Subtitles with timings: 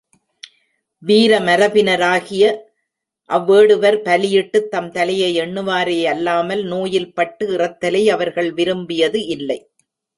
[1.03, 2.45] வீர மரபினராகிய
[3.29, 9.59] அவ்வேடுவர் பலி இட்டுத் தம் தலையை எண்ணுவரேயல்லாமல் நோயில் பட்டு இறத்தலை அவர்கள் விரும்பியது இல்லை.